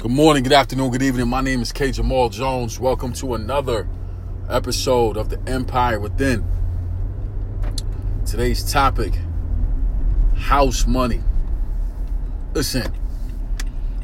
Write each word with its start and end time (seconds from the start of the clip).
Good 0.00 0.12
morning, 0.12 0.44
good 0.44 0.54
afternoon, 0.54 0.92
good 0.92 1.02
evening. 1.02 1.28
My 1.28 1.42
name 1.42 1.60
is 1.60 1.72
K. 1.72 1.92
Jamal 1.92 2.30
Jones. 2.30 2.80
Welcome 2.80 3.12
to 3.12 3.34
another 3.34 3.86
episode 4.48 5.18
of 5.18 5.28
The 5.28 5.38
Empire 5.46 6.00
Within. 6.00 6.42
Today's 8.24 8.72
topic 8.72 9.12
house 10.36 10.86
money. 10.86 11.20
Listen, 12.54 12.90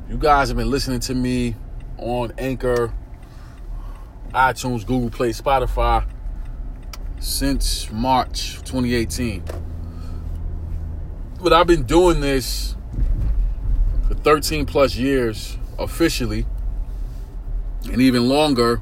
you 0.06 0.18
guys 0.18 0.48
have 0.48 0.58
been 0.58 0.70
listening 0.70 1.00
to 1.00 1.14
me 1.14 1.56
on 1.96 2.30
Anchor, 2.36 2.92
iTunes, 4.34 4.84
Google 4.84 5.08
Play, 5.08 5.30
Spotify 5.30 6.06
since 7.20 7.90
March 7.90 8.56
2018. 8.64 9.42
But 11.42 11.54
I've 11.54 11.66
been 11.66 11.84
doing 11.84 12.20
this 12.20 12.76
for 14.06 14.12
13 14.12 14.66
plus 14.66 14.94
years 14.94 15.56
officially, 15.78 16.46
and 17.90 18.00
even 18.00 18.28
longer 18.28 18.80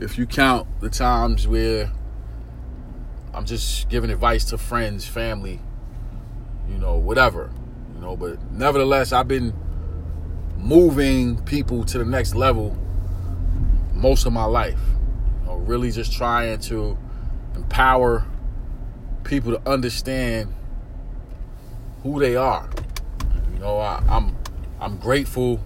if 0.00 0.18
you 0.18 0.26
count 0.26 0.66
the 0.80 0.90
times 0.90 1.46
where 1.46 1.92
I'm 3.34 3.44
just 3.44 3.88
giving 3.88 4.10
advice 4.10 4.44
to 4.46 4.58
friends, 4.58 5.06
family, 5.06 5.60
you 6.68 6.76
know, 6.76 6.96
whatever, 6.96 7.50
you 7.94 8.00
know. 8.00 8.16
But 8.16 8.42
nevertheless, 8.52 9.12
I've 9.12 9.28
been 9.28 9.54
moving 10.56 11.42
people 11.44 11.84
to 11.84 11.98
the 11.98 12.04
next 12.04 12.34
level 12.34 12.76
most 13.94 14.26
of 14.26 14.32
my 14.32 14.44
life. 14.44 14.80
You 15.40 15.46
know, 15.46 15.56
really 15.58 15.90
just 15.90 16.12
trying 16.12 16.58
to 16.60 16.98
empower 17.54 18.26
people 19.24 19.52
to 19.52 19.70
understand 19.70 20.52
who 22.02 22.18
they 22.20 22.36
are. 22.36 22.68
You 23.54 23.60
know, 23.60 23.78
I, 23.78 24.02
I'm 24.08 24.36
I'm 24.80 24.96
grateful 24.98 25.60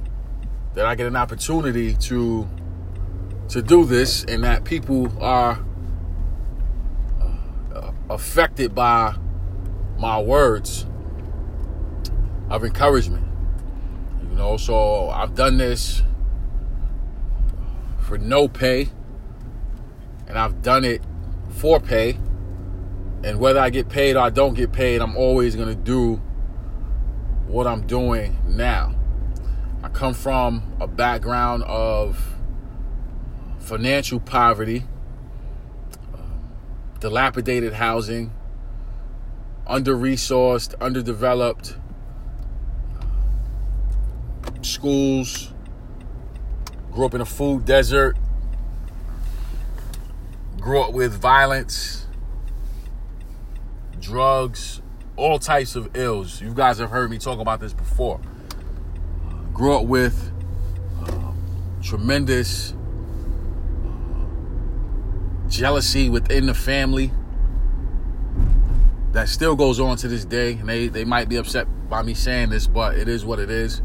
that 0.76 0.84
I 0.84 0.94
get 0.94 1.06
an 1.06 1.16
opportunity 1.16 1.94
to 1.94 2.46
to 3.48 3.62
do 3.62 3.84
this 3.86 4.24
and 4.24 4.44
that 4.44 4.64
people 4.64 5.10
are 5.22 5.64
uh, 7.74 7.92
affected 8.10 8.74
by 8.74 9.16
my 9.98 10.20
words 10.20 10.84
of 12.50 12.62
encouragement. 12.62 13.26
You 14.28 14.36
know, 14.36 14.58
so 14.58 15.08
I've 15.08 15.34
done 15.34 15.56
this 15.56 16.02
for 18.00 18.18
no 18.18 18.46
pay 18.46 18.90
and 20.28 20.38
I've 20.38 20.60
done 20.60 20.84
it 20.84 21.02
for 21.48 21.80
pay. 21.80 22.18
And 23.24 23.38
whether 23.38 23.60
I 23.60 23.70
get 23.70 23.88
paid 23.88 24.16
or 24.16 24.20
I 24.20 24.30
don't 24.30 24.54
get 24.54 24.72
paid, 24.72 25.00
I'm 25.00 25.16
always 25.16 25.56
going 25.56 25.68
to 25.68 25.74
do 25.74 26.16
what 27.46 27.66
I'm 27.66 27.86
doing 27.86 28.36
now. 28.46 28.95
I 29.86 29.88
come 29.90 30.14
from 30.14 30.64
a 30.80 30.88
background 30.88 31.62
of 31.62 32.18
financial 33.60 34.18
poverty, 34.18 34.82
um, 36.12 36.50
dilapidated 36.98 37.72
housing, 37.72 38.32
under 39.64 39.94
resourced, 39.94 40.74
underdeveloped 40.80 41.76
um, 43.00 44.64
schools, 44.64 45.52
grew 46.90 47.06
up 47.06 47.14
in 47.14 47.20
a 47.20 47.24
food 47.24 47.64
desert, 47.64 48.16
grew 50.58 50.80
up 50.80 50.94
with 50.94 51.14
violence, 51.14 52.08
drugs, 54.00 54.82
all 55.14 55.38
types 55.38 55.76
of 55.76 55.96
ills. 55.96 56.40
You 56.42 56.54
guys 56.54 56.78
have 56.78 56.90
heard 56.90 57.08
me 57.08 57.18
talk 57.18 57.38
about 57.38 57.60
this 57.60 57.72
before 57.72 58.20
grew 59.56 59.74
up 59.74 59.86
with 59.86 60.32
uh, 61.02 61.32
tremendous 61.82 62.74
uh, 63.82 65.48
jealousy 65.48 66.10
within 66.10 66.44
the 66.44 66.52
family 66.52 67.10
that 69.12 69.30
still 69.30 69.56
goes 69.56 69.80
on 69.80 69.96
to 69.96 70.08
this 70.08 70.26
day. 70.26 70.52
And 70.52 70.68
they, 70.68 70.88
they 70.88 71.06
might 71.06 71.30
be 71.30 71.36
upset 71.36 71.66
by 71.88 72.02
me 72.02 72.12
saying 72.12 72.50
this, 72.50 72.66
but 72.66 72.98
it 72.98 73.08
is 73.08 73.24
what 73.24 73.38
it 73.38 73.48
is. 73.48 73.80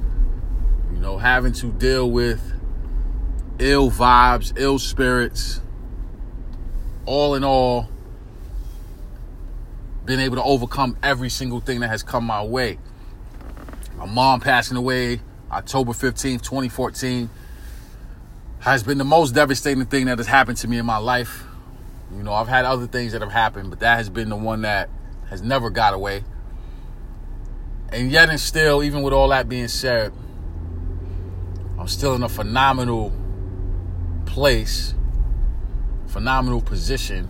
You 0.91 0.99
know, 0.99 1.17
having 1.17 1.53
to 1.53 1.67
deal 1.71 2.11
with 2.11 2.41
ill 3.57 3.89
vibes, 3.89 4.51
ill 4.57 4.77
spirits, 4.77 5.61
all 7.05 7.33
in 7.33 7.45
all, 7.45 7.87
being 10.03 10.19
able 10.19 10.35
to 10.35 10.43
overcome 10.43 10.97
every 11.01 11.29
single 11.29 11.61
thing 11.61 11.79
that 11.79 11.87
has 11.87 12.03
come 12.03 12.25
my 12.25 12.43
way. 12.43 12.77
My 13.95 14.05
mom 14.05 14.41
passing 14.41 14.75
away 14.75 15.21
October 15.51 15.91
15th, 15.91 16.41
2014, 16.43 17.29
has 18.59 18.83
been 18.83 18.97
the 18.97 19.03
most 19.03 19.35
devastating 19.35 19.85
thing 19.85 20.05
that 20.05 20.17
has 20.17 20.27
happened 20.27 20.57
to 20.57 20.67
me 20.67 20.77
in 20.77 20.85
my 20.85 20.97
life. 20.97 21.43
You 22.15 22.23
know, 22.23 22.33
I've 22.33 22.47
had 22.47 22.63
other 22.63 22.87
things 22.87 23.11
that 23.11 23.21
have 23.21 23.31
happened, 23.31 23.69
but 23.69 23.81
that 23.81 23.97
has 23.97 24.09
been 24.09 24.29
the 24.29 24.35
one 24.35 24.61
that 24.61 24.89
has 25.29 25.41
never 25.41 25.69
got 25.69 25.93
away. 25.93 26.23
And 27.89 28.09
yet, 28.09 28.29
and 28.29 28.39
still, 28.39 28.81
even 28.81 29.01
with 29.01 29.13
all 29.13 29.29
that 29.29 29.49
being 29.49 29.67
said, 29.67 30.13
I'm 31.77 31.87
still 31.87 32.15
in 32.15 32.23
a 32.23 32.29
phenomenal 32.29 33.11
place, 34.25 34.93
phenomenal 36.07 36.61
position 36.61 37.27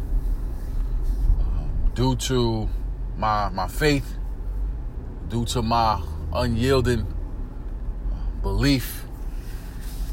uh, 1.39 1.93
due 1.95 2.15
to 2.17 2.69
my 3.17 3.49
my 3.49 3.67
faith, 3.67 4.15
due 5.29 5.45
to 5.45 5.63
my 5.63 6.01
unyielding 6.33 7.07
belief 8.41 9.05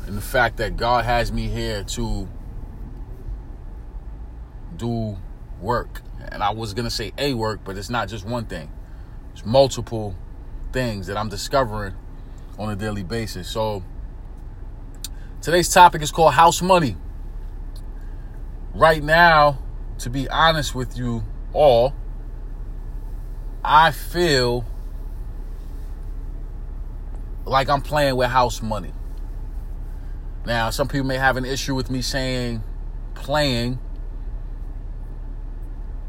in 0.07 0.15
the 0.15 0.21
fact 0.21 0.57
that 0.59 0.77
God 0.77 1.05
has 1.05 1.33
me 1.33 1.49
here 1.49 1.85
to 1.85 2.29
do 4.77 5.17
work. 5.61 6.03
And 6.31 6.43
I 6.43 6.51
was 6.51 6.75
going 6.75 6.85
to 6.85 6.91
say 6.91 7.13
a 7.19 7.35
work, 7.35 7.61
but 7.65 7.77
it's 7.77 7.91
not 7.91 8.09
just 8.09 8.25
one 8.27 8.47
thing. 8.47 8.71
It's 9.33 9.45
multiple 9.45 10.15
things 10.73 11.07
that 11.07 11.17
I'm 11.17 11.29
discovering 11.29 11.95
on 12.59 12.71
a 12.71 12.77
daily 12.77 13.03
basis. 13.03 13.49
So 13.49 13.83
today's 15.41 15.69
topic 15.69 16.03
is 16.03 16.11
called 16.11 16.35
house 16.35 16.61
money. 16.61 16.97
Right 18.75 19.03
now, 19.03 19.59
to 19.99 20.11
be 20.11 20.29
honest 20.29 20.75
with 20.75 20.97
you 20.97 21.25
all, 21.53 21.95
I 23.65 23.91
feel 23.91 24.65
like 27.51 27.69
I'm 27.69 27.83
playing 27.83 28.17
with 28.17 28.29
house 28.29 28.63
money. 28.63 28.93
Now, 30.47 30.71
some 30.71 30.89
people 30.89 31.07
may 31.07 31.19
have 31.19 31.37
an 31.37 31.45
issue 31.45 31.75
with 31.75 31.91
me 31.91 32.01
saying 32.01 32.63
playing 33.15 33.79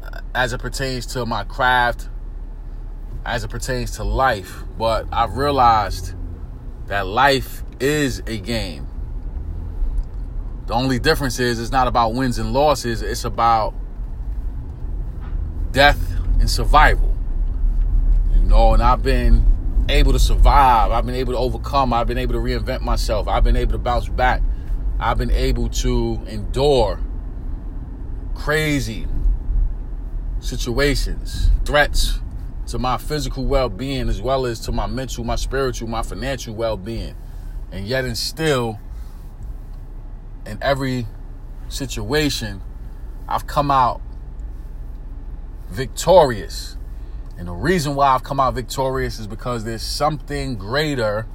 uh, 0.02 0.20
as 0.34 0.52
it 0.52 0.58
pertains 0.58 1.06
to 1.06 1.26
my 1.26 1.44
craft, 1.44 2.08
as 3.24 3.44
it 3.44 3.48
pertains 3.48 3.92
to 3.92 4.04
life, 4.04 4.64
but 4.78 5.06
I've 5.12 5.36
realized 5.36 6.14
that 6.86 7.06
life 7.06 7.62
is 7.80 8.22
a 8.26 8.38
game. 8.38 8.86
The 10.66 10.74
only 10.74 10.98
difference 10.98 11.38
is 11.38 11.58
it's 11.58 11.72
not 11.72 11.86
about 11.86 12.14
wins 12.14 12.38
and 12.38 12.52
losses, 12.52 13.02
it's 13.02 13.24
about 13.24 13.74
death 15.72 16.00
and 16.38 16.48
survival. 16.48 17.14
You 18.34 18.42
know, 18.42 18.74
and 18.74 18.82
I've 18.82 19.02
been 19.02 19.44
able 19.90 20.12
to 20.12 20.18
survive. 20.18 20.90
I've 20.90 21.06
been 21.06 21.14
able 21.14 21.32
to 21.32 21.38
overcome. 21.38 21.92
I've 21.92 22.06
been 22.06 22.18
able 22.18 22.34
to 22.34 22.40
reinvent 22.40 22.80
myself. 22.80 23.28
I've 23.28 23.44
been 23.44 23.56
able 23.56 23.72
to 23.72 23.78
bounce 23.78 24.08
back. 24.08 24.42
I've 24.98 25.18
been 25.18 25.30
able 25.30 25.68
to 25.68 26.20
endure 26.26 27.00
crazy 28.34 29.06
situations, 30.40 31.50
threats 31.64 32.20
to 32.68 32.78
my 32.78 32.96
physical 32.96 33.44
well 33.44 33.68
being, 33.68 34.08
as 34.08 34.22
well 34.22 34.46
as 34.46 34.60
to 34.60 34.72
my 34.72 34.86
mental, 34.86 35.24
my 35.24 35.36
spiritual, 35.36 35.88
my 35.88 36.02
financial 36.02 36.54
well 36.54 36.76
being. 36.76 37.14
And 37.72 37.86
yet, 37.86 38.04
and 38.04 38.16
still, 38.16 38.78
in 40.46 40.58
every 40.62 41.06
situation, 41.68 42.62
I've 43.28 43.46
come 43.46 43.70
out 43.70 44.00
victorious. 45.68 46.76
And 47.40 47.48
the 47.48 47.54
reason 47.54 47.94
why 47.94 48.08
I've 48.08 48.22
come 48.22 48.38
out 48.38 48.52
victorious 48.52 49.18
is 49.18 49.26
because 49.26 49.64
there's 49.64 49.82
something 49.82 50.56
greater 50.56 51.26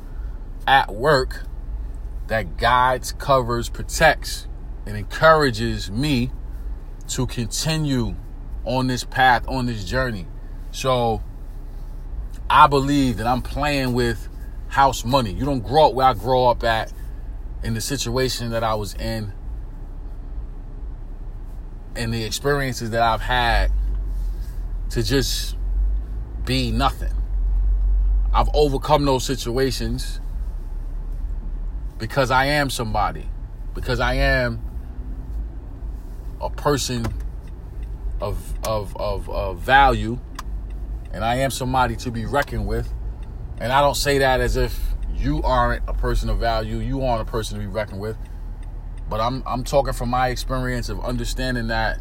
at 0.68 0.94
work 0.94 1.48
that 2.28 2.58
guides, 2.58 3.12
covers, 3.12 3.70
protects, 3.70 4.48
and 4.86 4.96
encourages 4.96 5.90
me 5.90 6.30
to 7.08 7.26
continue 7.26 8.16
on 8.66 8.86
this 8.86 9.04
path, 9.04 9.48
on 9.48 9.66
this 9.66 9.84
journey. 9.84 10.28
So 10.70 11.24
I 12.52 12.68
believe 12.68 13.18
that 13.18 13.26
I'm 13.26 13.42
playing 13.42 13.94
with 13.94 14.30
house 14.68 15.04
money. 15.04 15.32
You 15.32 15.44
don't 15.44 15.64
grow 15.64 15.88
up 15.88 15.96
where 15.96 16.06
I 16.06 16.14
grow 16.14 16.46
up 16.46 16.64
at 16.64 16.94
in 17.64 17.74
the 17.74 17.82
situation 17.82 18.52
that 18.52 18.64
I 18.64 18.76
was 18.76 18.94
in 18.94 19.34
and 21.96 22.14
the 22.14 22.24
experiences 22.24 22.92
that 22.92 23.02
I've 23.02 23.22
had 23.22 23.72
to 24.92 25.02
just 25.02 25.56
be 26.46 26.72
nothing. 26.72 27.14
I've 28.34 28.50
overcome 28.54 29.06
those 29.06 29.24
situations 29.24 30.20
because 31.98 32.32
I 32.32 32.46
am 32.46 32.70
somebody, 32.70 33.30
because 33.74 34.00
I 34.00 34.16
am 34.16 34.62
a 36.42 36.50
person 36.50 37.06
of, 38.22 38.38
of, 38.68 38.96
of, 38.98 39.30
of 39.30 39.60
value, 39.60 40.20
and 41.12 41.24
I 41.24 41.38
am 41.38 41.52
somebody 41.52 41.96
to 41.98 42.12
be 42.12 42.26
reckoned 42.26 42.68
with. 42.68 42.92
And 43.58 43.72
I 43.72 43.80
don't 43.82 43.96
say 43.96 44.18
that 44.18 44.42
as 44.42 44.58
if 44.58 44.78
you 45.16 45.42
aren't 45.44 45.88
a 45.88 45.94
person 45.94 46.30
of 46.30 46.40
value, 46.40 46.78
you 46.80 47.02
aren't 47.04 47.22
a 47.22 47.32
person 47.32 47.58
to 47.58 47.66
be 47.66 47.72
reckoned 47.72 48.02
with. 48.02 48.18
But 49.10 49.22
I'm 49.22 49.44
I'm 49.46 49.64
talking 49.64 49.94
from 49.94 50.10
my 50.10 50.30
experience 50.30 50.90
of 50.90 51.00
understanding 51.00 51.68
that 51.68 52.00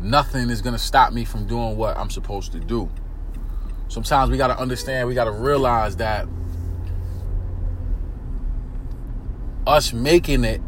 nothing 0.00 0.50
is 0.50 0.62
gonna 0.62 0.78
stop 0.78 1.12
me 1.12 1.24
from 1.24 1.46
doing 1.46 1.76
what 1.76 1.96
I'm 1.96 2.10
supposed 2.10 2.52
to 2.52 2.58
do. 2.58 2.90
Sometimes 3.88 4.30
we 4.30 4.36
gotta 4.36 4.58
understand, 4.58 5.08
we 5.08 5.14
gotta 5.14 5.30
realize 5.30 5.96
that 5.96 6.26
us 9.66 9.92
making 9.92 10.44
it 10.44 10.60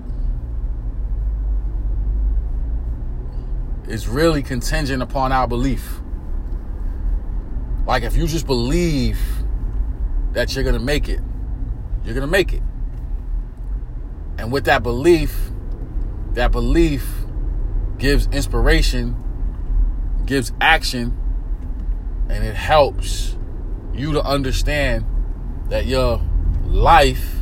is 3.88 4.08
really 4.08 4.42
contingent 4.42 5.02
upon 5.02 5.32
our 5.32 5.46
belief. 5.46 6.00
Like 7.86 8.02
if 8.02 8.16
you 8.16 8.26
just 8.26 8.46
believe 8.46 9.18
that 10.32 10.54
you're 10.54 10.64
gonna 10.64 10.78
make 10.78 11.08
it, 11.08 11.20
you're 12.04 12.14
gonna 12.14 12.26
make 12.26 12.52
it. 12.52 12.62
And 14.38 14.52
with 14.52 14.64
that 14.64 14.82
belief, 14.82 15.50
that 16.32 16.52
belief 16.52 17.08
gives 17.98 18.26
inspiration, 18.28 19.16
gives 20.26 20.52
action, 20.60 21.16
and 22.28 22.44
it 22.44 22.54
helps 22.54 23.36
you 23.94 24.12
to 24.12 24.22
understand 24.22 25.04
that 25.68 25.86
your 25.86 26.20
life 26.64 27.36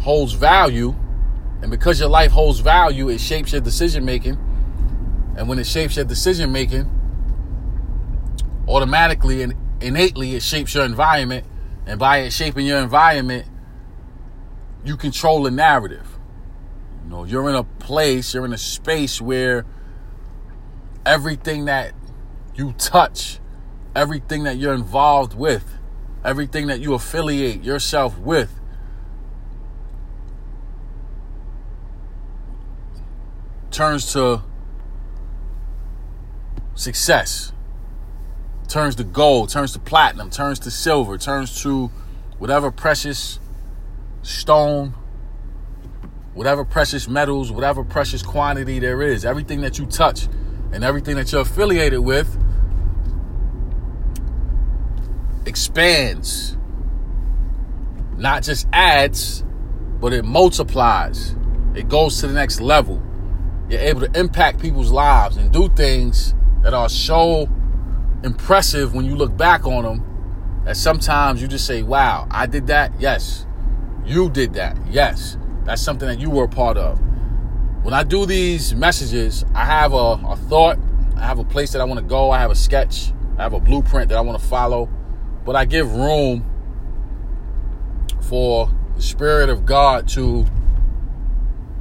holds 0.00 0.32
value. 0.32 0.94
And 1.62 1.70
because 1.70 2.00
your 2.00 2.08
life 2.08 2.32
holds 2.32 2.60
value, 2.60 3.08
it 3.08 3.18
shapes 3.18 3.52
your 3.52 3.60
decision 3.60 4.04
making. 4.04 4.36
And 5.36 5.48
when 5.48 5.58
it 5.58 5.66
shapes 5.66 5.96
your 5.96 6.04
decision 6.04 6.52
making, 6.52 6.90
automatically 8.68 9.42
and 9.42 9.54
innately 9.80 10.34
it 10.34 10.42
shapes 10.42 10.74
your 10.74 10.84
environment. 10.84 11.46
And 11.86 11.98
by 11.98 12.18
it 12.18 12.32
shaping 12.32 12.66
your 12.66 12.78
environment, 12.78 13.46
you 14.84 14.96
control 14.96 15.44
the 15.44 15.50
narrative. 15.50 16.18
You 17.04 17.10
know, 17.10 17.24
you're 17.24 17.48
in 17.48 17.54
a 17.54 17.64
place, 17.64 18.34
you're 18.34 18.44
in 18.44 18.52
a 18.52 18.58
space 18.58 19.20
where 19.20 19.64
everything 21.04 21.64
that 21.66 21.92
you 22.54 22.72
touch, 22.72 23.38
everything 23.94 24.44
that 24.44 24.56
you're 24.56 24.74
involved 24.74 25.34
with, 25.34 25.78
everything 26.24 26.66
that 26.68 26.80
you 26.80 26.94
affiliate 26.94 27.62
yourself 27.64 28.18
with, 28.18 28.58
turns 33.70 34.12
to 34.12 34.42
success, 36.74 37.52
turns 38.68 38.94
to 38.94 39.04
gold, 39.04 39.48
turns 39.48 39.72
to 39.72 39.78
platinum, 39.78 40.30
turns 40.30 40.58
to 40.60 40.70
silver, 40.70 41.18
turns 41.18 41.60
to 41.62 41.88
whatever 42.38 42.70
precious 42.70 43.38
stone, 44.22 44.94
whatever 46.34 46.64
precious 46.64 47.08
metals, 47.08 47.50
whatever 47.50 47.82
precious 47.82 48.22
quantity 48.22 48.78
there 48.78 49.02
is, 49.02 49.24
everything 49.24 49.60
that 49.62 49.78
you 49.78 49.86
touch 49.86 50.28
and 50.72 50.82
everything 50.84 51.16
that 51.16 51.30
you're 51.32 51.42
affiliated 51.42 52.00
with 52.00 52.36
expands. 55.46 56.56
Not 58.16 58.42
just 58.42 58.66
adds, 58.72 59.44
but 60.00 60.12
it 60.12 60.24
multiplies. 60.24 61.36
It 61.74 61.88
goes 61.88 62.20
to 62.20 62.26
the 62.26 62.34
next 62.34 62.60
level. 62.60 63.02
You're 63.68 63.80
able 63.80 64.00
to 64.00 64.18
impact 64.18 64.60
people's 64.60 64.90
lives 64.90 65.36
and 65.36 65.52
do 65.52 65.68
things 65.68 66.34
that 66.62 66.74
are 66.74 66.88
so 66.88 67.48
impressive 68.22 68.94
when 68.94 69.04
you 69.04 69.16
look 69.16 69.36
back 69.36 69.66
on 69.66 69.84
them 69.84 70.62
that 70.64 70.76
sometimes 70.76 71.42
you 71.42 71.48
just 71.48 71.66
say, 71.66 71.82
wow, 71.82 72.28
I 72.30 72.46
did 72.46 72.68
that. 72.68 72.92
Yes. 73.00 73.46
You 74.04 74.30
did 74.30 74.54
that. 74.54 74.76
Yes. 74.88 75.36
That's 75.64 75.82
something 75.82 76.08
that 76.08 76.20
you 76.20 76.30
were 76.30 76.44
a 76.44 76.48
part 76.48 76.76
of. 76.76 77.00
When 77.82 77.94
I 77.94 78.04
do 78.04 78.26
these 78.26 78.76
messages, 78.76 79.44
I 79.54 79.64
have 79.64 79.92
a, 79.92 79.96
a 79.96 80.36
thought, 80.48 80.78
I 81.16 81.22
have 81.22 81.40
a 81.40 81.44
place 81.44 81.72
that 81.72 81.80
I 81.80 81.84
want 81.84 81.98
to 81.98 82.06
go, 82.06 82.30
I 82.30 82.38
have 82.38 82.52
a 82.52 82.54
sketch, 82.54 83.12
I 83.36 83.42
have 83.42 83.54
a 83.54 83.60
blueprint 83.60 84.10
that 84.10 84.18
I 84.18 84.20
want 84.20 84.40
to 84.40 84.46
follow, 84.46 84.88
but 85.44 85.56
I 85.56 85.64
give 85.64 85.92
room 85.92 86.48
for 88.20 88.72
the 88.94 89.02
Spirit 89.02 89.48
of 89.48 89.66
God 89.66 90.06
to 90.10 90.46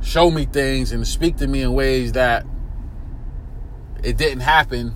show 0.01 0.31
me 0.31 0.45
things 0.45 0.91
and 0.91 1.07
speak 1.07 1.37
to 1.37 1.45
me 1.45 1.61
in 1.61 1.73
ways 1.73 2.13
that 2.13 2.47
it 4.03 4.17
didn't 4.17 4.39
happen 4.41 4.95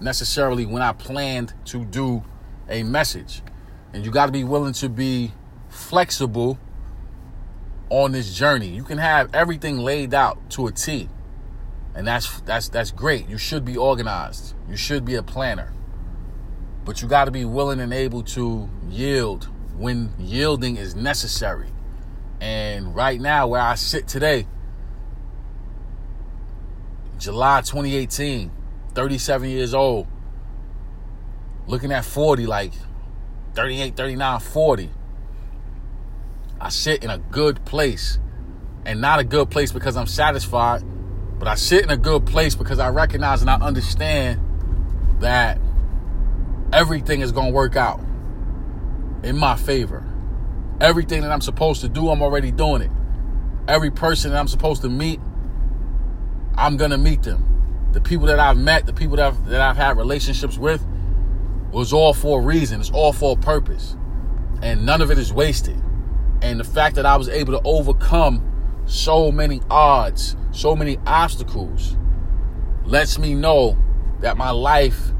necessarily 0.00 0.66
when 0.66 0.82
I 0.82 0.92
planned 0.92 1.54
to 1.66 1.84
do 1.84 2.24
a 2.68 2.82
message. 2.82 3.42
And 3.92 4.04
you 4.04 4.10
got 4.10 4.26
to 4.26 4.32
be 4.32 4.42
willing 4.42 4.72
to 4.74 4.88
be 4.88 5.32
flexible 5.68 6.58
on 7.92 8.10
this 8.12 8.32
journey. 8.34 8.68
You 8.68 8.84
can 8.84 8.96
have 8.96 9.34
everything 9.34 9.76
laid 9.76 10.14
out 10.14 10.38
to 10.50 10.66
a 10.66 10.72
T. 10.72 11.10
And 11.94 12.06
that's 12.06 12.40
that's 12.40 12.70
that's 12.70 12.90
great. 12.90 13.28
You 13.28 13.36
should 13.36 13.66
be 13.66 13.76
organized. 13.76 14.54
You 14.66 14.76
should 14.76 15.04
be 15.04 15.14
a 15.14 15.22
planner. 15.22 15.74
But 16.86 17.02
you 17.02 17.06
got 17.06 17.26
to 17.26 17.30
be 17.30 17.44
willing 17.44 17.80
and 17.80 17.92
able 17.92 18.22
to 18.22 18.70
yield 18.88 19.48
when 19.76 20.14
yielding 20.18 20.78
is 20.78 20.96
necessary. 20.96 21.68
And 22.40 22.96
right 22.96 23.20
now 23.20 23.46
where 23.46 23.60
I 23.60 23.74
sit 23.74 24.08
today, 24.08 24.46
July 27.18 27.60
2018, 27.60 28.50
37 28.94 29.50
years 29.50 29.74
old, 29.74 30.06
looking 31.66 31.92
at 31.92 32.06
40 32.06 32.46
like 32.46 32.72
38, 33.54 33.94
39, 33.94 34.40
40 34.40 34.90
I 36.62 36.68
sit 36.68 37.02
in 37.02 37.10
a 37.10 37.18
good 37.18 37.64
place. 37.64 38.20
And 38.86 39.00
not 39.00 39.18
a 39.18 39.24
good 39.24 39.50
place 39.50 39.72
because 39.72 39.96
I'm 39.96 40.06
satisfied, 40.06 40.82
but 41.38 41.48
I 41.48 41.56
sit 41.56 41.82
in 41.82 41.90
a 41.90 41.96
good 41.96 42.24
place 42.24 42.54
because 42.54 42.78
I 42.78 42.88
recognize 42.90 43.40
and 43.40 43.50
I 43.50 43.56
understand 43.56 44.40
that 45.20 45.58
everything 46.72 47.20
is 47.20 47.32
going 47.32 47.48
to 47.48 47.52
work 47.52 47.74
out 47.76 48.00
in 49.22 49.36
my 49.36 49.56
favor. 49.56 50.04
Everything 50.80 51.22
that 51.22 51.32
I'm 51.32 51.40
supposed 51.40 51.80
to 51.80 51.88
do, 51.88 52.08
I'm 52.10 52.22
already 52.22 52.52
doing 52.52 52.82
it. 52.82 52.90
Every 53.68 53.90
person 53.90 54.30
that 54.30 54.38
I'm 54.38 54.48
supposed 54.48 54.82
to 54.82 54.88
meet, 54.88 55.20
I'm 56.56 56.76
going 56.76 56.90
to 56.92 56.98
meet 56.98 57.22
them. 57.22 57.90
The 57.92 58.00
people 58.00 58.26
that 58.26 58.38
I've 58.38 58.56
met, 58.56 58.86
the 58.86 58.92
people 58.92 59.16
that 59.16 59.26
I've, 59.26 59.46
that 59.46 59.60
I've 59.60 59.76
had 59.76 59.96
relationships 59.96 60.58
with, 60.58 60.84
was 61.72 61.92
all 61.92 62.14
for 62.14 62.40
a 62.40 62.44
reason. 62.44 62.80
It's 62.80 62.90
all 62.90 63.12
for 63.12 63.36
a 63.36 63.40
purpose. 63.40 63.96
And 64.60 64.86
none 64.86 65.02
of 65.02 65.10
it 65.10 65.18
is 65.18 65.32
wasted. 65.32 65.80
And 66.42 66.58
the 66.58 66.64
fact 66.64 66.96
that 66.96 67.06
I 67.06 67.16
was 67.16 67.28
able 67.28 67.52
to 67.52 67.60
overcome 67.64 68.48
so 68.86 69.30
many 69.30 69.60
odds, 69.70 70.36
so 70.50 70.74
many 70.74 70.98
obstacles, 71.06 71.96
lets 72.84 73.18
me 73.18 73.34
know 73.34 73.78
that 74.20 74.36
my 74.36 74.50
life 74.50 75.12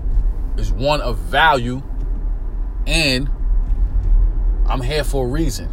is 0.59 0.73
one 0.73 1.01
of 1.01 1.17
value 1.19 1.83
and 2.87 3.31
I'm 4.67 4.81
here 4.81 5.05
for 5.05 5.25
a 5.27 5.29
reason. 5.29 5.71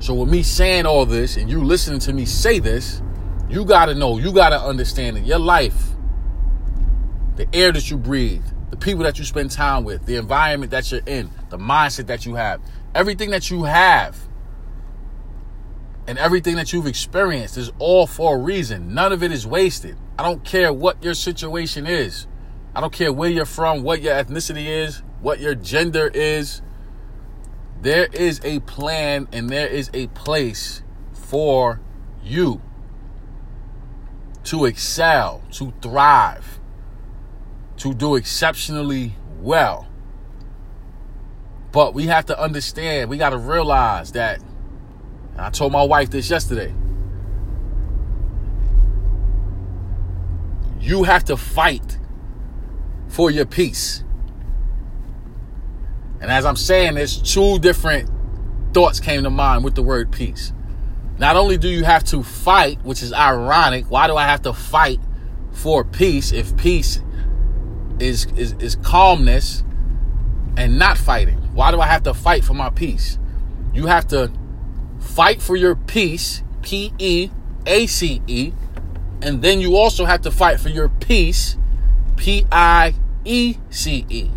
So, 0.00 0.14
with 0.14 0.28
me 0.28 0.42
saying 0.42 0.86
all 0.86 1.06
this 1.06 1.36
and 1.36 1.50
you 1.50 1.62
listening 1.62 2.00
to 2.00 2.12
me 2.12 2.24
say 2.24 2.58
this, 2.58 3.02
you 3.48 3.64
got 3.64 3.86
to 3.86 3.94
know, 3.94 4.18
you 4.18 4.32
got 4.32 4.48
to 4.48 4.60
understand 4.60 5.16
that 5.16 5.26
your 5.26 5.38
life, 5.38 5.90
the 7.36 7.46
air 7.52 7.72
that 7.72 7.90
you 7.90 7.98
breathe, 7.98 8.44
the 8.70 8.76
people 8.76 9.04
that 9.04 9.18
you 9.18 9.24
spend 9.24 9.50
time 9.50 9.84
with, 9.84 10.06
the 10.06 10.16
environment 10.16 10.70
that 10.70 10.90
you're 10.90 11.02
in, 11.06 11.30
the 11.50 11.58
mindset 11.58 12.06
that 12.06 12.26
you 12.26 12.34
have, 12.34 12.60
everything 12.94 13.30
that 13.30 13.50
you 13.50 13.64
have 13.64 14.16
and 16.06 16.18
everything 16.18 16.56
that 16.56 16.72
you've 16.72 16.86
experienced 16.86 17.56
is 17.56 17.70
all 17.78 18.06
for 18.06 18.36
a 18.36 18.38
reason. 18.38 18.92
None 18.94 19.12
of 19.12 19.22
it 19.22 19.30
is 19.30 19.46
wasted. 19.46 19.96
I 20.18 20.24
don't 20.24 20.44
care 20.44 20.72
what 20.72 21.02
your 21.02 21.14
situation 21.14 21.86
is. 21.86 22.26
I 22.74 22.80
don't 22.80 22.92
care 22.92 23.12
where 23.12 23.30
you're 23.30 23.44
from, 23.44 23.82
what 23.82 24.02
your 24.02 24.14
ethnicity 24.14 24.66
is, 24.66 25.02
what 25.20 25.38
your 25.40 25.54
gender 25.54 26.10
is. 26.12 26.62
There 27.80 28.06
is 28.12 28.40
a 28.44 28.60
plan 28.60 29.28
and 29.32 29.50
there 29.50 29.66
is 29.66 29.90
a 29.92 30.08
place 30.08 30.82
for 31.12 31.80
you 32.22 32.60
to 34.44 34.64
excel, 34.64 35.42
to 35.52 35.72
thrive, 35.82 36.60
to 37.78 37.94
do 37.94 38.16
exceptionally 38.16 39.14
well. 39.40 39.88
But 41.70 41.94
we 41.94 42.06
have 42.06 42.26
to 42.26 42.38
understand, 42.38 43.08
we 43.08 43.18
got 43.18 43.30
to 43.30 43.38
realize 43.38 44.12
that 44.12 44.40
I 45.36 45.50
told 45.50 45.72
my 45.72 45.82
wife 45.82 46.10
this 46.10 46.30
yesterday. 46.30 46.74
You 50.80 51.04
have 51.04 51.24
to 51.24 51.36
fight 51.36 51.98
for 53.08 53.30
your 53.30 53.46
peace. 53.46 54.04
And 56.20 56.30
as 56.30 56.44
I'm 56.44 56.56
saying, 56.56 56.94
there's 56.94 57.20
two 57.20 57.58
different 57.58 58.10
thoughts 58.72 59.00
came 59.00 59.22
to 59.24 59.30
mind 59.30 59.64
with 59.64 59.74
the 59.74 59.82
word 59.82 60.12
peace. 60.12 60.52
Not 61.18 61.36
only 61.36 61.56
do 61.58 61.68
you 61.68 61.84
have 61.84 62.04
to 62.04 62.22
fight, 62.22 62.82
which 62.84 63.02
is 63.02 63.12
ironic, 63.12 63.90
why 63.90 64.06
do 64.06 64.16
I 64.16 64.24
have 64.24 64.42
to 64.42 64.52
fight 64.52 64.98
for 65.52 65.84
peace 65.84 66.32
if 66.32 66.56
peace 66.56 67.00
is, 67.98 68.26
is, 68.36 68.52
is 68.54 68.76
calmness 68.76 69.62
and 70.56 70.78
not 70.78 70.96
fighting? 70.98 71.38
Why 71.54 71.70
do 71.70 71.80
I 71.80 71.86
have 71.86 72.02
to 72.04 72.14
fight 72.14 72.44
for 72.44 72.54
my 72.54 72.70
peace? 72.70 73.18
You 73.72 73.86
have 73.86 74.06
to 74.08 74.32
fight 75.02 75.42
for 75.42 75.56
your 75.56 75.74
peace, 75.74 76.42
P 76.62 76.92
E 76.98 77.30
A 77.66 77.86
C 77.86 78.22
E, 78.26 78.52
and 79.20 79.42
then 79.42 79.60
you 79.60 79.76
also 79.76 80.04
have 80.04 80.22
to 80.22 80.30
fight 80.30 80.60
for 80.60 80.68
your 80.68 80.88
peace, 80.88 81.56
P 82.16 82.46
I 82.50 82.94
E 83.24 83.56
C 83.70 84.06
E. 84.08 84.30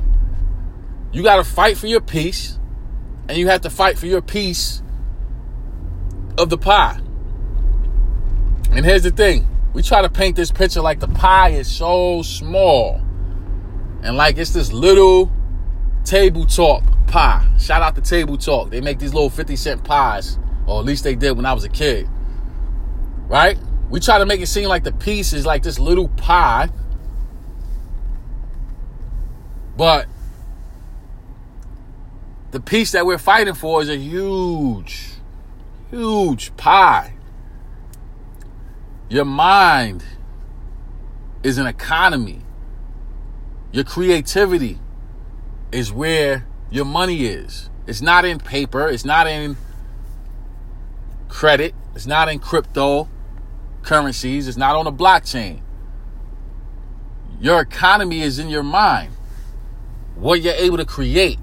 You 1.12 1.24
got 1.24 1.38
to 1.38 1.43
fight 1.43 1.77
for 1.77 1.88
your 1.88 2.01
peace, 2.01 2.60
and 3.29 3.38
you 3.38 3.48
have 3.48 3.62
to 3.62 3.69
fight 3.69 3.98
for 3.98 4.05
your 4.07 4.22
piece 4.22 4.81
of 6.38 6.50
the 6.50 6.57
pie. 6.57 7.00
And 8.72 8.86
here's 8.86 9.03
the 9.03 9.12
thing 9.12 9.48
we 9.74 9.81
try 9.81 10.01
to 10.01 10.10
paint 10.10 10.36
this 10.36 10.51
picture 10.51 10.81
like 10.81 11.00
the 11.00 11.07
pie 11.07 11.50
is 11.50 11.69
so 11.69 12.22
small 12.22 13.01
and 14.03 14.15
like 14.17 14.38
it's 14.38 14.51
this 14.51 14.72
little 14.72 15.31
table 16.03 16.45
talk 16.45 16.84
pie. 17.07 17.45
Shout 17.60 17.81
out 17.81 17.95
to 17.95 18.01
Table 18.01 18.38
Talk. 18.38 18.69
They 18.69 18.81
make 18.81 19.00
these 19.00 19.13
little 19.13 19.29
50 19.29 19.55
cent 19.55 19.84
pies, 19.84 20.38
or 20.67 20.79
at 20.79 20.86
least 20.86 21.03
they 21.03 21.15
did 21.15 21.31
when 21.31 21.45
I 21.45 21.53
was 21.53 21.63
a 21.63 21.69
kid. 21.69 22.07
Right? 23.27 23.57
We 23.89 24.00
try 24.00 24.17
to 24.17 24.25
make 24.25 24.41
it 24.41 24.48
seem 24.48 24.67
like 24.67 24.84
the 24.84 24.91
piece 24.91 25.34
is 25.34 25.45
like 25.45 25.63
this 25.63 25.79
little 25.79 26.10
pie. 26.10 26.69
But 29.77 30.07
the 32.51 32.60
piece 32.60 32.93
that 32.93 33.05
we're 33.05 33.17
fighting 33.17 33.53
for 33.53 33.81
is 33.81 33.89
a 33.89 33.98
huge, 33.98 35.10
huge 35.91 36.55
pie. 36.55 37.13
Your 39.10 39.25
mind 39.25 40.03
is 41.43 41.57
an 41.57 41.67
economy. 41.67 42.41
Your 43.72 43.84
creativity 43.84 44.79
is 45.72 45.91
where 45.91 46.48
your 46.72 46.86
money 46.86 47.25
is. 47.25 47.69
It's 47.86 48.01
not 48.01 48.25
in 48.25 48.39
paper, 48.39 48.88
it's 48.88 49.05
not 49.05 49.27
in 49.27 49.57
credit, 51.35 51.75
it's 51.93 52.07
not 52.07 52.29
in 52.29 52.39
crypto 52.39 53.09
currencies, 53.83 54.47
it's 54.47 54.55
not 54.55 54.73
on 54.73 54.87
a 54.87 54.91
blockchain. 54.91 55.61
Your 57.41 57.59
economy 57.59 58.21
is 58.21 58.39
in 58.39 58.47
your 58.47 58.63
mind. 58.63 59.11
What 60.15 60.41
you're 60.41 60.53
able 60.53 60.77
to 60.77 60.85
create, 60.85 61.37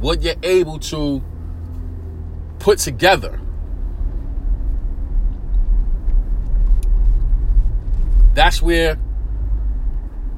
what 0.00 0.20
you're 0.22 0.34
able 0.42 0.80
to 0.90 1.22
put 2.58 2.80
together. 2.80 3.40
That's 8.34 8.60
where 8.60 8.98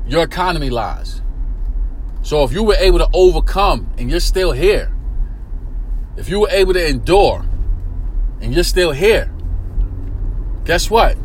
your 0.06 0.22
economy 0.22 0.68
lies. 0.68 1.22
So 2.20 2.44
if 2.44 2.52
you 2.52 2.62
were 2.62 2.76
able 2.78 2.98
to 2.98 3.08
overcome 3.14 3.90
and 3.96 4.10
you're 4.10 4.20
still 4.20 4.52
here, 4.52 4.94
if 6.18 6.28
you 6.28 6.40
were 6.40 6.50
able 6.50 6.74
to 6.74 6.86
endure 6.86 7.47
and 8.40 8.54
you're 8.54 8.64
still 8.64 8.92
here, 8.92 9.32
guess 10.64 10.90
what? 10.90 11.16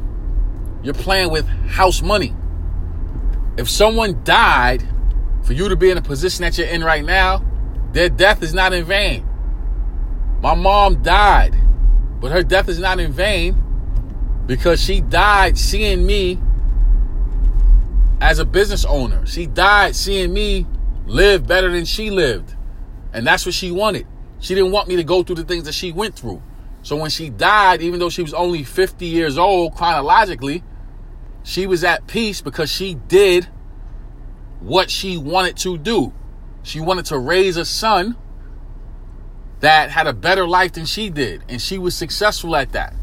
You're 0.84 0.93
playing 0.93 1.32
with 1.32 1.48
house 1.48 2.01
money. 2.01 2.34
If 3.58 3.70
someone 3.70 4.22
died 4.24 4.84
for 5.43 5.53
you 5.53 5.70
to 5.70 5.75
be 5.75 5.89
in 5.89 5.98
a 5.98 6.01
position 6.01 6.43
that 6.43 6.58
you're 6.58 6.67
in 6.67 6.84
right 6.84 7.03
now, 7.03 7.43
their 7.91 8.10
death 8.10 8.41
is 8.41 8.53
not 8.53 8.74
in 8.74 8.86
vain. 8.86 9.27
My 10.41 10.55
mom 10.55 11.01
died, 11.03 11.55
but 12.20 12.32
her 12.32 12.43
death 12.43 12.67
is 12.67 12.79
not 12.79 13.00
in 13.00 13.12
vain 13.12 13.62
because 14.46 14.82
she 14.84 15.01
died 15.01 15.58
seeing 15.58 16.05
me 16.05 16.39
as 18.20 18.39
a 18.39 18.46
business 18.46 18.86
owner. 18.86 19.25
She 19.25 19.46
died 19.46 19.96
seeing 19.96 20.34
me 20.34 20.65
live 21.05 21.46
better 21.46 21.72
than 21.72 21.86
she 21.86 22.10
lived. 22.10 22.55
And 23.13 23.27
that's 23.27 23.46
what 23.46 23.53
she 23.53 23.72
wanted. 23.72 24.08
She 24.39 24.55
didn't 24.55 24.72
want 24.72 24.88
me 24.88 24.96
to 24.96 25.03
go 25.03 25.24
through 25.24 25.36
the 25.36 25.43
things 25.43 25.65
that 25.65 25.74
she 25.74 25.91
went 25.91 26.15
through. 26.15 26.41
So 26.83 26.97
when 26.97 27.09
she 27.09 27.29
died, 27.29 27.81
even 27.81 27.99
though 27.99 28.09
she 28.09 28.21
was 28.21 28.33
only 28.33 28.63
50 28.63 29.05
years 29.05 29.37
old 29.37 29.73
chronologically, 29.73 30.63
she 31.41 31.65
was 31.65 31.83
at 31.83 32.07
peace 32.07 32.41
because 32.41 32.69
she 32.69 32.95
did 33.07 33.47
what 34.59 34.91
she 34.91 35.17
wanted 35.17 35.57
to 35.57 35.77
do. 35.77 36.13
She 36.61 36.79
wanted 36.79 37.05
to 37.05 37.17
raise 37.17 37.57
a 37.57 37.65
son 37.65 38.15
that 39.61 39.89
had 39.89 40.07
a 40.07 40.13
better 40.13 40.45
life 40.45 40.73
than 40.73 40.85
she 40.85 41.09
did. 41.09 41.43
And 41.47 41.61
she 41.61 41.77
was 41.77 41.95
successful 41.95 42.55
at 42.55 42.73
that. 42.73 42.93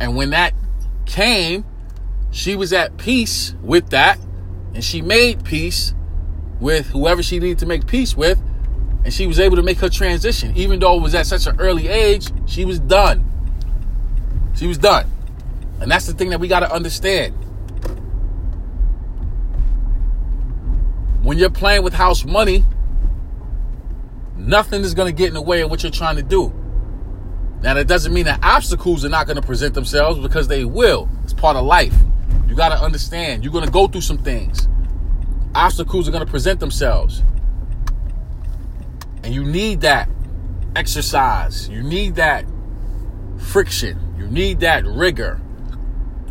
And 0.00 0.16
when 0.16 0.30
that 0.30 0.54
came, 1.04 1.64
she 2.30 2.54
was 2.54 2.72
at 2.72 2.96
peace 2.96 3.54
with 3.60 3.90
that. 3.90 4.18
And 4.72 4.84
she 4.84 5.02
made 5.02 5.44
peace 5.44 5.94
with 6.60 6.86
whoever 6.86 7.24
she 7.24 7.40
needed 7.40 7.58
to 7.58 7.66
make 7.66 7.86
peace 7.88 8.16
with. 8.16 8.40
And 9.04 9.12
she 9.12 9.26
was 9.26 9.40
able 9.40 9.56
to 9.56 9.62
make 9.62 9.78
her 9.78 9.88
transition. 9.88 10.54
Even 10.56 10.78
though 10.78 10.96
it 10.96 11.02
was 11.02 11.14
at 11.14 11.26
such 11.26 11.46
an 11.46 11.58
early 11.58 11.88
age, 11.88 12.28
she 12.46 12.64
was 12.64 12.78
done. 12.78 13.24
She 14.54 14.66
was 14.66 14.78
done. 14.78 15.10
And 15.80 15.90
that's 15.90 16.06
the 16.06 16.12
thing 16.12 16.30
that 16.30 16.40
we 16.40 16.48
got 16.48 16.60
to 16.60 16.72
understand. 16.72 17.34
When 21.22 21.38
you're 21.38 21.50
playing 21.50 21.82
with 21.82 21.94
house 21.94 22.24
money, 22.24 22.64
Nothing 24.40 24.82
is 24.82 24.94
going 24.94 25.06
to 25.06 25.16
get 25.16 25.28
in 25.28 25.34
the 25.34 25.42
way 25.42 25.60
of 25.60 25.70
what 25.70 25.82
you're 25.82 25.92
trying 25.92 26.16
to 26.16 26.22
do. 26.22 26.52
Now, 27.62 27.74
that 27.74 27.86
doesn't 27.86 28.12
mean 28.12 28.24
that 28.24 28.40
obstacles 28.42 29.04
are 29.04 29.10
not 29.10 29.26
going 29.26 29.36
to 29.36 29.46
present 29.46 29.74
themselves 29.74 30.18
because 30.18 30.48
they 30.48 30.64
will. 30.64 31.10
It's 31.24 31.34
part 31.34 31.56
of 31.56 31.66
life. 31.66 31.94
You 32.48 32.56
got 32.56 32.70
to 32.70 32.82
understand. 32.82 33.44
You're 33.44 33.52
going 33.52 33.66
to 33.66 33.70
go 33.70 33.86
through 33.86 34.00
some 34.00 34.16
things. 34.16 34.66
Obstacles 35.54 36.08
are 36.08 36.10
going 36.10 36.24
to 36.24 36.30
present 36.30 36.58
themselves. 36.58 37.22
And 39.22 39.34
you 39.34 39.44
need 39.44 39.82
that 39.82 40.08
exercise. 40.76 41.68
You 41.68 41.82
need 41.82 42.16
that 42.16 42.44
friction. 43.38 44.14
You 44.18 44.26
need 44.26 44.60
that 44.60 44.84
rigor. 44.86 45.40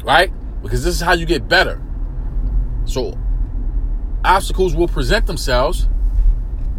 Right? 0.03 0.31
Because 0.61 0.83
this 0.83 0.95
is 0.95 1.01
how 1.01 1.13
you 1.13 1.25
get 1.25 1.47
better. 1.47 1.81
So, 2.85 3.17
obstacles 4.23 4.75
will 4.75 4.87
present 4.87 5.27
themselves 5.27 5.87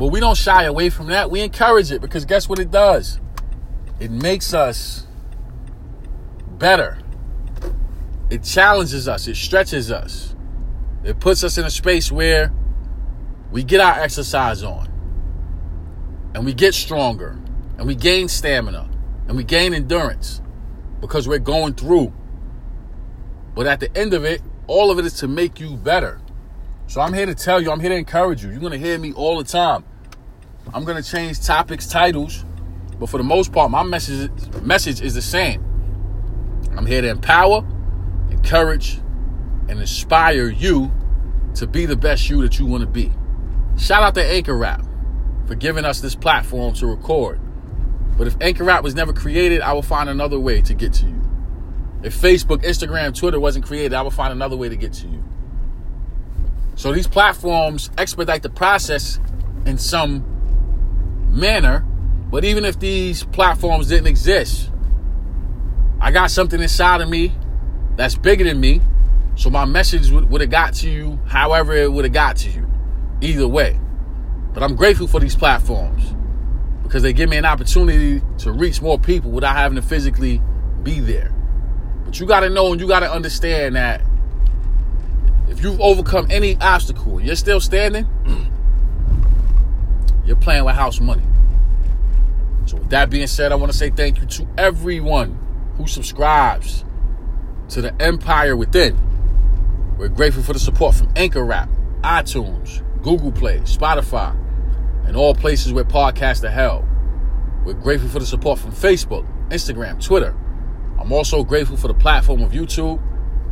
but 0.00 0.06
we 0.06 0.18
don't 0.18 0.34
shy 0.34 0.64
away 0.64 0.88
from 0.88 1.08
that. 1.08 1.30
We 1.30 1.42
encourage 1.42 1.92
it 1.92 2.00
because 2.00 2.24
guess 2.24 2.48
what 2.48 2.58
it 2.58 2.70
does? 2.70 3.20
It 3.98 4.10
makes 4.10 4.54
us 4.54 5.06
better. 6.56 6.96
It 8.30 8.42
challenges 8.42 9.06
us, 9.06 9.28
it 9.28 9.36
stretches 9.36 9.90
us. 9.90 10.34
It 11.04 11.20
puts 11.20 11.44
us 11.44 11.58
in 11.58 11.66
a 11.66 11.70
space 11.70 12.10
where 12.10 12.50
we 13.50 13.62
get 13.62 13.80
our 13.80 14.00
exercise 14.00 14.62
on 14.62 14.89
and 16.34 16.44
we 16.44 16.54
get 16.54 16.74
stronger 16.74 17.38
and 17.78 17.86
we 17.86 17.94
gain 17.94 18.28
stamina 18.28 18.88
and 19.28 19.36
we 19.36 19.44
gain 19.44 19.74
endurance 19.74 20.40
because 21.00 21.26
we're 21.26 21.38
going 21.38 21.74
through. 21.74 22.12
But 23.54 23.66
at 23.66 23.80
the 23.80 23.96
end 23.96 24.14
of 24.14 24.24
it, 24.24 24.42
all 24.66 24.90
of 24.90 24.98
it 24.98 25.04
is 25.04 25.14
to 25.14 25.28
make 25.28 25.58
you 25.58 25.76
better. 25.76 26.20
So 26.86 27.00
I'm 27.00 27.12
here 27.12 27.26
to 27.26 27.34
tell 27.34 27.60
you, 27.60 27.70
I'm 27.70 27.80
here 27.80 27.90
to 27.90 27.96
encourage 27.96 28.42
you. 28.42 28.50
You're 28.50 28.60
going 28.60 28.72
to 28.72 28.78
hear 28.78 28.98
me 28.98 29.12
all 29.12 29.38
the 29.38 29.44
time. 29.44 29.84
I'm 30.72 30.84
gonna 30.84 31.02
change 31.02 31.40
topics, 31.40 31.86
titles, 31.86 32.44
but 32.98 33.08
for 33.08 33.18
the 33.18 33.24
most 33.24 33.52
part, 33.52 33.70
my 33.70 33.82
message 33.82 34.30
message 34.62 35.00
is 35.00 35.14
the 35.14 35.22
same. 35.22 35.64
I'm 36.76 36.86
here 36.86 37.00
to 37.00 37.08
empower, 37.08 37.66
encourage, 38.30 39.00
and 39.68 39.80
inspire 39.80 40.48
you 40.48 40.92
to 41.54 41.66
be 41.66 41.86
the 41.86 41.96
best 41.96 42.30
you 42.30 42.42
that 42.42 42.58
you 42.58 42.66
want 42.66 42.82
to 42.82 42.86
be. 42.86 43.10
Shout 43.76 44.02
out 44.02 44.14
to 44.14 44.24
Anchor 44.24 44.64
app 44.64 44.84
for 45.50 45.56
giving 45.56 45.84
us 45.84 46.00
this 46.00 46.14
platform 46.14 46.72
to 46.72 46.86
record. 46.86 47.40
But 48.16 48.28
if 48.28 48.36
Anchor 48.40 48.70
app 48.70 48.84
was 48.84 48.94
never 48.94 49.12
created, 49.12 49.62
I 49.62 49.72
will 49.72 49.82
find 49.82 50.08
another 50.08 50.38
way 50.38 50.60
to 50.60 50.74
get 50.74 50.92
to 50.92 51.06
you. 51.06 51.20
If 52.04 52.14
Facebook, 52.14 52.62
Instagram, 52.62 53.12
Twitter 53.18 53.40
wasn't 53.40 53.64
created, 53.66 53.92
I 53.92 54.02
will 54.02 54.12
find 54.12 54.32
another 54.32 54.56
way 54.56 54.68
to 54.68 54.76
get 54.76 54.92
to 54.92 55.08
you. 55.08 55.24
So 56.76 56.92
these 56.92 57.08
platforms 57.08 57.90
expedite 57.98 58.44
the 58.44 58.48
process 58.48 59.18
in 59.66 59.76
some 59.76 60.24
manner. 61.32 61.80
But 62.30 62.44
even 62.44 62.64
if 62.64 62.78
these 62.78 63.24
platforms 63.24 63.88
didn't 63.88 64.06
exist, 64.06 64.70
I 66.00 66.12
got 66.12 66.30
something 66.30 66.62
inside 66.62 67.00
of 67.00 67.08
me 67.08 67.34
that's 67.96 68.14
bigger 68.14 68.44
than 68.44 68.60
me. 68.60 68.82
So 69.34 69.50
my 69.50 69.64
message 69.64 70.12
would 70.12 70.42
have 70.42 70.50
got 70.50 70.74
to 70.74 70.88
you 70.88 71.18
however 71.26 71.74
it 71.74 71.90
would 71.90 72.04
have 72.04 72.14
got 72.14 72.36
to 72.36 72.50
you. 72.50 72.70
Either 73.20 73.48
way. 73.48 73.80
But 74.52 74.62
I'm 74.62 74.74
grateful 74.74 75.06
for 75.06 75.20
these 75.20 75.36
platforms 75.36 76.14
because 76.82 77.02
they 77.02 77.12
give 77.12 77.30
me 77.30 77.36
an 77.36 77.44
opportunity 77.44 78.20
to 78.38 78.52
reach 78.52 78.82
more 78.82 78.98
people 78.98 79.30
without 79.30 79.56
having 79.56 79.76
to 79.76 79.82
physically 79.82 80.42
be 80.82 81.00
there. 81.00 81.32
But 82.04 82.18
you 82.18 82.26
got 82.26 82.40
to 82.40 82.50
know 82.50 82.72
and 82.72 82.80
you 82.80 82.88
got 82.88 83.00
to 83.00 83.12
understand 83.12 83.76
that 83.76 84.02
if 85.48 85.62
you've 85.62 85.80
overcome 85.80 86.26
any 86.30 86.56
obstacle 86.60 87.18
and 87.18 87.26
you're 87.26 87.36
still 87.36 87.60
standing, 87.60 88.08
you're 90.26 90.36
playing 90.36 90.64
with 90.64 90.74
house 90.74 91.00
money. 91.00 91.22
So, 92.66 92.76
with 92.76 92.90
that 92.90 93.10
being 93.10 93.26
said, 93.26 93.52
I 93.52 93.56
want 93.56 93.70
to 93.72 93.78
say 93.78 93.90
thank 93.90 94.20
you 94.20 94.26
to 94.26 94.48
everyone 94.56 95.38
who 95.76 95.86
subscribes 95.86 96.84
to 97.70 97.82
the 97.82 97.94
Empire 98.02 98.56
Within. 98.56 98.98
We're 99.98 100.08
grateful 100.08 100.42
for 100.42 100.52
the 100.52 100.58
support 100.58 100.94
from 100.94 101.12
Anchor 101.16 101.52
app, 101.52 101.68
iTunes, 102.02 102.82
Google 103.02 103.32
Play, 103.32 103.60
Spotify, 103.60 104.36
and 105.06 105.16
all 105.16 105.34
places 105.34 105.72
where 105.72 105.84
podcasts 105.84 106.44
are 106.44 106.50
held. 106.50 106.84
We're 107.64 107.74
grateful 107.74 108.08
for 108.08 108.18
the 108.18 108.26
support 108.26 108.58
from 108.58 108.72
Facebook, 108.72 109.26
Instagram, 109.48 110.04
Twitter. 110.04 110.36
I'm 110.98 111.12
also 111.12 111.42
grateful 111.42 111.76
for 111.76 111.88
the 111.88 111.94
platform 111.94 112.42
of 112.42 112.52
YouTube. 112.52 113.02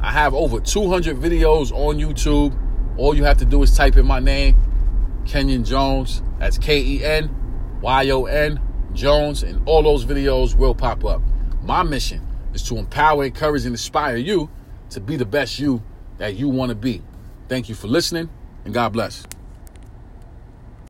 I 0.00 0.12
have 0.12 0.34
over 0.34 0.60
200 0.60 1.16
videos 1.16 1.72
on 1.72 1.96
YouTube. 1.96 2.56
All 2.98 3.14
you 3.14 3.24
have 3.24 3.38
to 3.38 3.44
do 3.44 3.62
is 3.62 3.76
type 3.76 3.96
in 3.96 4.06
my 4.06 4.20
name, 4.20 4.56
Kenyon 5.24 5.64
Jones. 5.64 6.22
That's 6.38 6.58
K 6.58 6.80
E 6.80 7.04
N 7.04 7.34
Y 7.80 8.10
O 8.10 8.26
N 8.26 8.60
Jones, 8.92 9.42
and 9.42 9.66
all 9.66 9.82
those 9.82 10.04
videos 10.04 10.54
will 10.54 10.74
pop 10.74 11.04
up. 11.04 11.22
My 11.62 11.82
mission 11.82 12.26
is 12.54 12.62
to 12.64 12.76
empower, 12.76 13.24
encourage, 13.24 13.64
and 13.64 13.72
inspire 13.72 14.16
you 14.16 14.50
to 14.90 15.00
be 15.00 15.16
the 15.16 15.26
best 15.26 15.58
you 15.58 15.82
that 16.18 16.36
you 16.36 16.48
want 16.48 16.70
to 16.70 16.74
be. 16.74 17.02
Thank 17.48 17.68
you 17.68 17.74
for 17.74 17.88
listening, 17.88 18.28
and 18.64 18.74
God 18.74 18.92
bless. 18.92 19.24